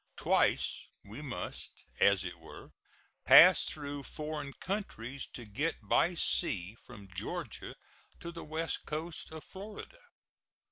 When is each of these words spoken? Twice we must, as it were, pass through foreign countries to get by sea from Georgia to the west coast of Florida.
Twice 0.17 0.87
we 1.03 1.21
must, 1.21 1.85
as 1.99 2.23
it 2.23 2.39
were, 2.39 2.71
pass 3.23 3.67
through 3.69 4.01
foreign 4.01 4.51
countries 4.53 5.27
to 5.33 5.45
get 5.45 5.75
by 5.83 6.15
sea 6.15 6.73
from 6.87 7.07
Georgia 7.13 7.75
to 8.19 8.31
the 8.31 8.43
west 8.43 8.87
coast 8.87 9.29
of 9.31 9.43
Florida. 9.43 9.99